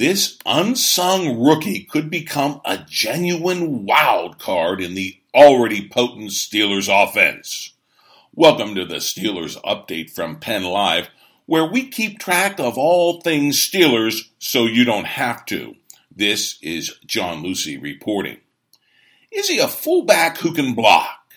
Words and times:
This 0.00 0.38
unsung 0.46 1.38
rookie 1.38 1.84
could 1.84 2.08
become 2.08 2.62
a 2.64 2.78
genuine 2.88 3.84
wild 3.84 4.38
card 4.38 4.80
in 4.80 4.94
the 4.94 5.20
already 5.34 5.90
potent 5.90 6.30
Steelers 6.30 6.88
offense. 6.88 7.74
Welcome 8.34 8.74
to 8.76 8.86
the 8.86 8.94
Steelers 8.94 9.60
update 9.62 10.08
from 10.08 10.40
Penn 10.40 10.64
Live, 10.64 11.10
where 11.44 11.66
we 11.66 11.86
keep 11.86 12.18
track 12.18 12.58
of 12.58 12.78
all 12.78 13.20
things 13.20 13.58
Steelers 13.58 14.30
so 14.38 14.64
you 14.64 14.86
don't 14.86 15.04
have 15.04 15.44
to. 15.44 15.74
This 16.10 16.58
is 16.62 16.96
John 17.04 17.42
Lucy 17.42 17.76
reporting. 17.76 18.38
Is 19.30 19.48
he 19.48 19.58
a 19.58 19.68
fullback 19.68 20.38
who 20.38 20.54
can 20.54 20.72
block? 20.72 21.34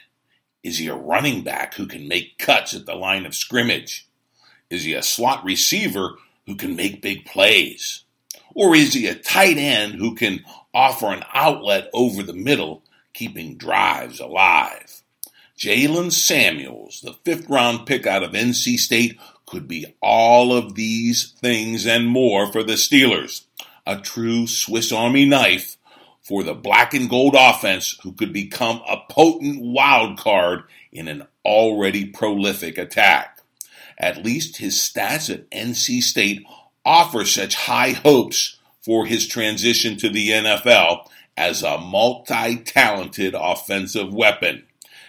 Is 0.63 0.77
he 0.77 0.87
a 0.87 0.95
running 0.95 1.43
back 1.43 1.73
who 1.73 1.85
can 1.85 2.07
make 2.07 2.37
cuts 2.37 2.73
at 2.73 2.85
the 2.85 2.95
line 2.95 3.25
of 3.25 3.35
scrimmage? 3.35 4.07
Is 4.69 4.85
he 4.85 4.93
a 4.93 5.03
slot 5.03 5.43
receiver 5.43 6.15
who 6.45 6.55
can 6.55 6.77
make 6.77 7.01
big 7.01 7.25
plays? 7.25 8.05
Or 8.55 8.75
is 8.75 8.93
he 8.93 9.07
a 9.07 9.15
tight 9.15 9.57
end 9.57 9.95
who 9.95 10.15
can 10.15 10.43
offer 10.73 11.07
an 11.07 11.23
outlet 11.33 11.89
over 11.93 12.23
the 12.23 12.33
middle, 12.33 12.83
keeping 13.13 13.57
drives 13.57 14.19
alive? 14.19 15.03
Jaylen 15.57 16.11
Samuels, 16.11 17.01
the 17.01 17.13
fifth 17.23 17.49
round 17.49 17.85
pick 17.85 18.05
out 18.05 18.23
of 18.23 18.31
NC 18.31 18.77
State, 18.77 19.19
could 19.45 19.67
be 19.67 19.85
all 20.01 20.51
of 20.51 20.75
these 20.75 21.31
things 21.39 21.85
and 21.85 22.07
more 22.07 22.51
for 22.51 22.63
the 22.63 22.73
Steelers. 22.73 23.45
A 23.85 23.99
true 23.99 24.47
Swiss 24.47 24.91
Army 24.91 25.25
knife 25.25 25.77
for 26.21 26.43
the 26.43 26.53
black 26.53 26.93
and 26.93 27.09
gold 27.09 27.35
offense 27.37 27.99
who 28.01 28.13
could 28.13 28.33
become 28.33 28.81
a 28.87 28.97
potent 29.09 29.61
wild 29.61 30.17
card 30.17 30.63
in 30.91 31.07
an 31.07 31.27
already 31.45 32.05
prolific 32.05 32.77
attack. 32.77 33.39
At 33.97 34.23
least 34.23 34.57
his 34.57 34.75
stats 34.75 35.31
at 35.31 35.49
NC 35.51 36.01
State 36.01 36.45
offer 36.85 37.25
such 37.25 37.55
high 37.55 37.91
hopes 37.91 38.57
for 38.81 39.05
his 39.05 39.27
transition 39.27 39.97
to 39.97 40.09
the 40.09 40.29
NFL 40.29 41.07
as 41.37 41.61
a 41.63 41.77
multi 41.77 42.57
talented 42.57 43.33
offensive 43.37 44.13
weapon. 44.13 44.63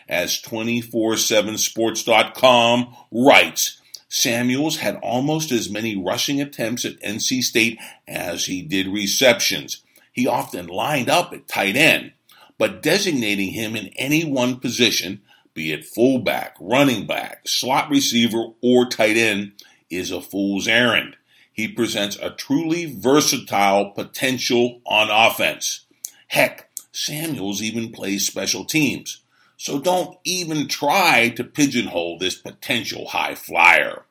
As 0.09 0.41
247sports.com 0.43 2.97
writes, 3.11 3.81
Samuels 4.09 4.77
had 4.77 5.01
almost 5.03 5.51
as 5.51 5.69
many 5.69 5.97
rushing 5.97 6.41
attempts 6.41 6.85
at 6.85 7.01
NC 7.01 7.43
State 7.43 7.81
as 8.07 8.47
he 8.47 8.63
did 8.63 8.87
receptions. 8.87 9.83
He 10.13 10.29
often 10.29 10.69
lined 10.69 11.11
up 11.11 11.33
at 11.33 11.49
tight 11.49 11.75
end, 11.75 12.13
but 12.57 12.83
designating 12.83 13.51
him 13.51 13.75
in 13.75 13.89
any 13.97 14.25
one 14.25 14.61
position, 14.61 15.23
be 15.53 15.73
it 15.73 15.85
fullback, 15.85 16.55
running 16.61 17.07
back, 17.07 17.49
slot 17.49 17.91
receiver, 17.91 18.51
or 18.63 18.87
tight 18.87 19.17
end, 19.17 19.55
is 19.91 20.13
a 20.13 20.21
fool's 20.21 20.69
errand. 20.69 21.17
He 21.55 21.69
presents 21.69 22.19
a 22.21 22.31
truly 22.31 22.85
versatile 22.85 23.93
potential 23.93 24.81
on 24.85 25.09
offense. 25.09 25.87
Heck, 26.27 26.69
Samuels 26.91 27.63
even 27.63 27.93
plays 27.93 28.27
special 28.27 28.65
teams. 28.65 29.23
So 29.57 29.79
don't 29.79 30.19
even 30.25 30.67
try 30.67 31.29
to 31.29 31.45
pigeonhole 31.45 32.19
this 32.19 32.35
potential 32.35 33.07
high 33.07 33.37
flyer. 33.37 34.05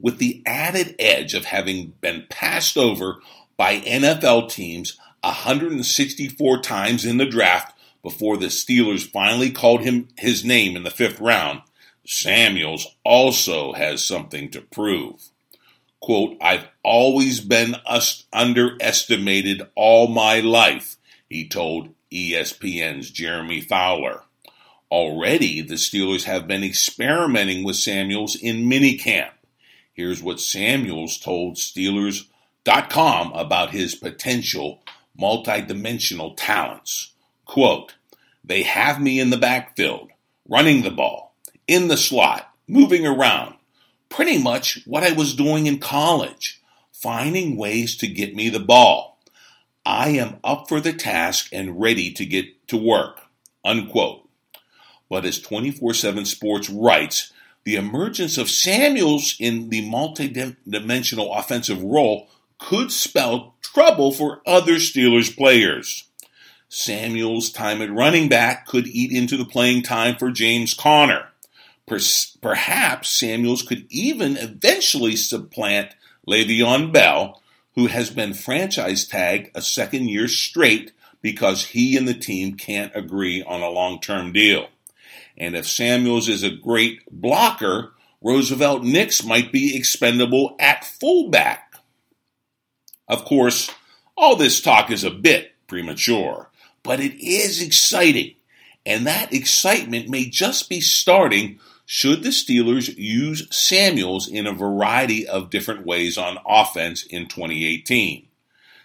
With 0.00 0.16
the 0.16 0.42
added 0.46 0.96
edge 0.98 1.34
of 1.34 1.44
having 1.44 1.92
been 2.00 2.24
passed 2.30 2.78
over 2.78 3.20
by 3.58 3.80
NFL 3.80 4.48
teams 4.48 4.98
164 5.20 6.62
times 6.62 7.04
in 7.04 7.18
the 7.18 7.26
draft 7.26 7.78
before 8.02 8.38
the 8.38 8.46
Steelers 8.46 9.06
finally 9.06 9.50
called 9.50 9.82
him 9.82 10.08
his 10.16 10.46
name 10.46 10.76
in 10.76 10.82
the 10.82 10.90
fifth 10.90 11.20
round, 11.20 11.60
Samuels 12.06 12.86
also 13.04 13.74
has 13.74 14.02
something 14.02 14.50
to 14.52 14.62
prove 14.62 15.30
quote, 16.00 16.36
I've 16.40 16.66
always 16.82 17.40
been 17.40 17.76
underestimated 18.32 19.62
all 19.74 20.08
my 20.08 20.40
life, 20.40 20.96
he 21.28 21.48
told 21.48 21.90
ESPN's 22.12 23.10
Jeremy 23.10 23.60
Fowler. 23.60 24.22
Already, 24.90 25.62
the 25.62 25.74
Steelers 25.74 26.24
have 26.24 26.46
been 26.46 26.62
experimenting 26.62 27.64
with 27.64 27.76
Samuels 27.76 28.36
in 28.36 28.68
minicamp. 28.68 29.30
Here's 29.92 30.22
what 30.22 30.40
Samuels 30.40 31.18
told 31.18 31.56
Steelers.com 31.56 33.32
about 33.32 33.70
his 33.70 33.94
potential 33.96 34.82
multidimensional 35.18 36.34
talents. 36.36 37.12
Quote, 37.46 37.96
they 38.44 38.62
have 38.62 39.00
me 39.00 39.18
in 39.18 39.30
the 39.30 39.36
backfield, 39.36 40.10
running 40.48 40.82
the 40.82 40.90
ball, 40.90 41.34
in 41.66 41.88
the 41.88 41.96
slot, 41.96 42.48
moving 42.68 43.04
around, 43.04 43.55
pretty 44.08 44.42
much 44.42 44.82
what 44.86 45.02
I 45.02 45.12
was 45.12 45.34
doing 45.34 45.66
in 45.66 45.78
college, 45.78 46.60
finding 46.92 47.56
ways 47.56 47.96
to 47.98 48.06
get 48.06 48.34
me 48.34 48.48
the 48.48 48.60
ball. 48.60 49.18
I 49.84 50.10
am 50.10 50.38
up 50.42 50.68
for 50.68 50.80
the 50.80 50.92
task 50.92 51.48
and 51.52 51.80
ready 51.80 52.12
to 52.12 52.26
get 52.26 52.68
to 52.68 52.76
work. 52.76 53.20
Unquote. 53.64 54.28
But 55.08 55.24
as 55.24 55.40
24 55.40 55.94
7 55.94 56.24
Sports 56.24 56.68
writes, 56.68 57.32
the 57.64 57.76
emergence 57.76 58.38
of 58.38 58.50
Samuels 58.50 59.36
in 59.40 59.70
the 59.70 59.82
multidimensional 59.82 61.36
offensive 61.36 61.82
role 61.82 62.28
could 62.58 62.90
spell 62.90 63.54
trouble 63.60 64.12
for 64.12 64.40
other 64.46 64.74
Steelers 64.76 65.36
players. 65.36 66.04
Samuels' 66.68 67.50
time 67.50 67.80
at 67.82 67.92
running 67.92 68.28
back 68.28 68.66
could 68.66 68.86
eat 68.86 69.12
into 69.12 69.36
the 69.36 69.44
playing 69.44 69.82
time 69.82 70.16
for 70.16 70.30
James 70.30 70.74
Conner. 70.74 71.25
Perhaps 71.86 73.08
Samuels 73.08 73.62
could 73.62 73.86
even 73.90 74.36
eventually 74.36 75.16
supplant 75.16 75.94
Le'Veon 76.26 76.92
Bell, 76.92 77.40
who 77.74 77.86
has 77.86 78.10
been 78.10 78.34
franchise 78.34 79.06
tagged 79.06 79.50
a 79.54 79.62
second 79.62 80.08
year 80.08 80.26
straight 80.26 80.92
because 81.22 81.66
he 81.66 81.96
and 81.96 82.08
the 82.08 82.14
team 82.14 82.54
can't 82.54 82.94
agree 82.94 83.42
on 83.42 83.60
a 83.60 83.70
long 83.70 84.00
term 84.00 84.32
deal. 84.32 84.68
And 85.38 85.54
if 85.54 85.68
Samuels 85.68 86.28
is 86.28 86.42
a 86.42 86.50
great 86.50 87.00
blocker, 87.10 87.92
Roosevelt 88.20 88.82
Nix 88.82 89.22
might 89.22 89.52
be 89.52 89.76
expendable 89.76 90.56
at 90.58 90.84
fullback. 90.84 91.74
Of 93.06 93.24
course, 93.24 93.70
all 94.16 94.34
this 94.34 94.60
talk 94.60 94.90
is 94.90 95.04
a 95.04 95.10
bit 95.10 95.52
premature, 95.68 96.50
but 96.82 96.98
it 96.98 97.14
is 97.22 97.62
exciting, 97.62 98.34
and 98.84 99.06
that 99.06 99.32
excitement 99.32 100.08
may 100.08 100.24
just 100.24 100.68
be 100.68 100.80
starting 100.80 101.60
should 101.88 102.24
the 102.24 102.30
Steelers 102.30 102.92
use 102.98 103.46
Samuels 103.56 104.26
in 104.26 104.48
a 104.48 104.52
variety 104.52 105.26
of 105.26 105.50
different 105.50 105.86
ways 105.86 106.18
on 106.18 106.38
offense 106.44 107.04
in 107.04 107.28
2018? 107.28 108.26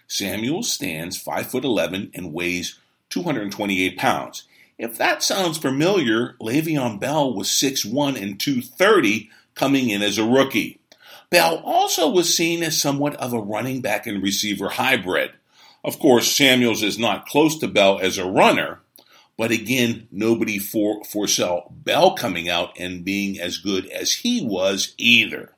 Samuels 0.06 0.70
stands 0.70 1.16
5 1.16 1.46
foot 1.48 1.64
11 1.64 2.12
and 2.14 2.32
weighs 2.32 2.78
228 3.10 3.98
pounds. 3.98 4.44
If 4.78 4.96
that 4.98 5.22
sounds 5.24 5.58
familiar, 5.58 6.36
Le'Veon 6.40 7.00
Bell 7.00 7.34
was 7.34 7.48
6'1 7.48 8.20
and 8.22 8.38
230 8.38 9.28
coming 9.56 9.90
in 9.90 10.00
as 10.00 10.16
a 10.16 10.24
rookie. 10.24 10.78
Bell 11.28 11.60
also 11.64 12.08
was 12.08 12.32
seen 12.32 12.62
as 12.62 12.80
somewhat 12.80 13.16
of 13.16 13.32
a 13.32 13.40
running 13.40 13.80
back 13.80 14.06
and 14.06 14.22
receiver 14.22 14.68
hybrid. 14.68 15.32
Of 15.82 15.98
course, 15.98 16.30
Samuels 16.30 16.84
is 16.84 17.00
not 17.00 17.26
close 17.26 17.58
to 17.58 17.66
Bell 17.66 17.98
as 17.98 18.16
a 18.16 18.24
runner, 18.24 18.80
but 19.36 19.50
again, 19.50 20.08
nobody 20.10 20.58
for, 20.58 21.02
foresaw 21.04 21.68
Bell 21.70 22.14
coming 22.14 22.48
out 22.48 22.78
and 22.78 23.04
being 23.04 23.40
as 23.40 23.58
good 23.58 23.86
as 23.86 24.12
he 24.12 24.44
was 24.44 24.94
either. 24.98 25.52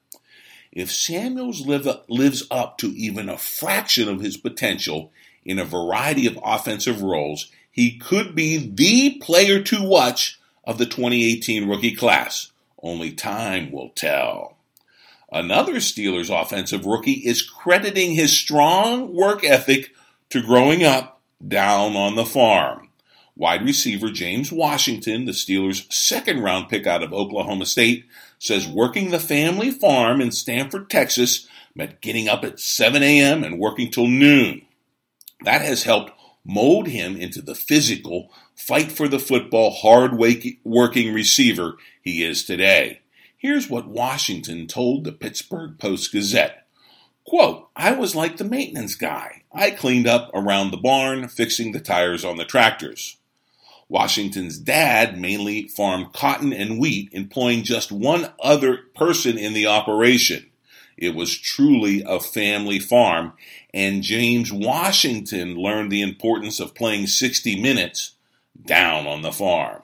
If 0.73 0.91
Samuels 0.91 1.67
live, 1.67 1.87
lives 2.09 2.45
up 2.51 2.79
to 2.79 2.89
even 2.89 3.29
a 3.29 3.39
fraction 3.39 4.09
of 4.09 4.21
his 4.21 4.37
potential 4.37 5.13
in 5.45 5.59
a 5.59 5.65
variety 5.65 6.27
of 6.27 6.39
offensive 6.43 7.03
roles, 7.03 7.51
he 7.71 7.99
could 7.99 8.35
be 8.35 8.57
the 8.57 9.19
player 9.19 9.61
to 9.63 9.83
watch 9.83 10.39
of 10.65 10.79
the 10.79 10.87
2018 10.87 11.69
rookie 11.69 11.95
class. 11.95 12.51
Only 12.83 13.13
time 13.13 13.71
will 13.71 13.91
tell. 13.91 14.57
Another 15.31 15.75
Steelers 15.75 16.31
offensive 16.31 16.87
rookie 16.87 17.13
is 17.13 17.43
crediting 17.43 18.13
his 18.13 18.37
strong 18.37 19.13
work 19.13 19.45
ethic 19.45 19.93
to 20.31 20.43
growing 20.43 20.85
up 20.85 21.21
down 21.47 21.97
on 21.97 22.15
the 22.15 22.25
farm. 22.25 22.89
Wide 23.37 23.65
receiver 23.65 24.11
James 24.11 24.53
Washington, 24.53 25.25
the 25.25 25.33
Steelers' 25.33 25.93
second 25.93 26.41
round 26.41 26.69
pick 26.69 26.87
out 26.87 27.03
of 27.03 27.13
Oklahoma 27.13 27.67
State, 27.67 28.07
says 28.39 28.69
working 28.69 29.11
the 29.11 29.19
family 29.19 29.73
farm 29.73 30.21
in 30.21 30.31
Stamford, 30.31 30.89
Texas 30.89 31.49
meant 31.75 32.01
getting 32.01 32.29
up 32.29 32.45
at 32.45 32.61
7 32.61 33.03
a.m. 33.03 33.43
and 33.43 33.59
working 33.59 33.91
till 33.91 34.07
noon. 34.07 34.63
That 35.45 35.63
has 35.63 35.83
helped 35.83 36.13
mold 36.45 36.87
him 36.87 37.17
into 37.17 37.43
the 37.43 37.57
physical, 37.57 38.31
fight 38.55 38.93
for 38.93 39.09
the 39.09 39.19
football, 39.19 39.73
hard 39.73 40.13
working 40.17 41.13
receiver 41.13 41.77
he 42.03 42.23
is 42.23 42.45
today. 42.45 43.01
Here's 43.37 43.69
what 43.69 43.89
Washington 43.89 44.69
told 44.69 45.03
the 45.03 45.13
Pittsburgh 45.13 45.77
Post 45.79 46.13
Gazette. 46.13 46.67
Quote, 47.27 47.69
I 47.75 47.93
was 47.93 48.15
like 48.15 48.37
the 48.37 48.45
maintenance 48.45 48.95
guy. 48.95 49.43
I 49.53 49.71
cleaned 49.71 50.07
up 50.07 50.31
around 50.33 50.71
the 50.71 50.77
barn, 50.77 51.27
fixing 51.27 51.73
the 51.73 51.81
tires 51.81 52.25
on 52.25 52.37
the 52.37 52.45
tractors. 52.45 53.17
Washington's 53.89 54.59
dad 54.59 55.19
mainly 55.19 55.69
farmed 55.69 56.13
cotton 56.13 56.53
and 56.53 56.79
wheat, 56.79 57.11
employing 57.13 57.63
just 57.63 57.93
one 57.93 58.33
other 58.41 58.79
person 58.95 59.39
in 59.39 59.53
the 59.53 59.67
operation. 59.67 60.47
It 60.97 61.15
was 61.15 61.37
truly 61.37 62.03
a 62.07 62.21
family 62.21 62.79
farm, 62.79 63.33
and 63.73 64.03
James 64.03 64.53
Washington 64.53 65.57
learned 65.57 65.91
the 65.91 66.03
importance 66.03 66.61
of 66.61 66.75
playing 66.75 67.07
60 67.07 67.61
minutes 67.61 68.13
down 68.65 69.07
on 69.07 69.23
the 69.23 69.33
farm. 69.33 69.83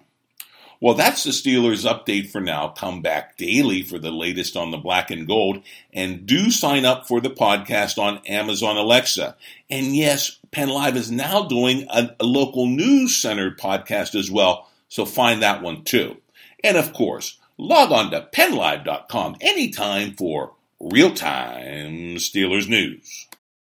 Well, 0.83 0.95
that's 0.95 1.25
the 1.25 1.31
Steelers 1.31 1.85
update 1.85 2.31
for 2.31 2.41
now. 2.41 2.69
Come 2.69 3.03
back 3.03 3.37
daily 3.37 3.83
for 3.83 3.99
the 3.99 4.11
latest 4.11 4.57
on 4.57 4.71
the 4.71 4.79
black 4.79 5.11
and 5.11 5.27
gold, 5.27 5.63
and 5.93 6.25
do 6.25 6.51
sign 6.51 6.87
up 6.87 7.07
for 7.07 7.21
the 7.21 7.29
podcast 7.29 7.99
on 7.99 8.25
Amazon 8.27 8.79
Alexa. 8.79 9.37
And 9.69 9.95
yes, 9.95 10.39
Penn 10.53 10.71
Live 10.71 10.97
is 10.97 11.11
now 11.11 11.43
doing 11.43 11.87
a, 11.91 12.17
a 12.19 12.25
local 12.25 12.67
news 12.67 13.15
centered 13.15 13.59
podcast 13.59 14.15
as 14.19 14.31
well, 14.31 14.71
so 14.89 15.05
find 15.05 15.43
that 15.43 15.63
one 15.63 15.85
too. 15.85 16.17
And 16.65 16.79
of 16.79 16.95
course, 16.95 17.39
log 17.59 17.93
on 17.93 18.11
to 18.13 18.29
pennlive.com 18.33 19.37
anytime 19.43 20.15
for 20.15 20.55
real 20.81 21.15
time 21.15 22.17
Steelers 22.17 22.69
news. 22.69 23.27